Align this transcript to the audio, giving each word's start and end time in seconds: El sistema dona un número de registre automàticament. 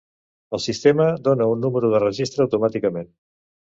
El 0.57 0.63
sistema 0.67 1.07
dona 1.29 1.49
un 1.53 1.63
número 1.69 1.95
de 1.95 2.03
registre 2.09 2.47
automàticament. 2.51 3.19